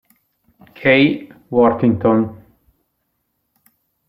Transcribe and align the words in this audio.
Kay 0.79 1.29
Worthington 1.53 2.25